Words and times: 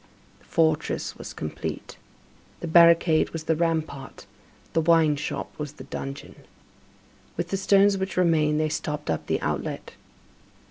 The 0.39 0.45
fortress 0.45 1.15
was 1.15 1.31
complete. 1.31 1.97
The 2.59 2.67
barricade 2.67 3.29
was 3.29 3.43
the 3.43 3.55
rampart, 3.55 4.25
the 4.73 4.81
wine 4.81 5.15
shop 5.15 5.53
was 5.59 5.73
the 5.73 5.83
dungeon. 5.83 6.37
With 7.37 7.49
the 7.49 7.55
stones 7.57 7.99
which 7.99 8.17
remained 8.17 8.59
they 8.59 8.67
stopped 8.69 9.11
up 9.11 9.27
the 9.27 9.39
outlet. 9.41 9.93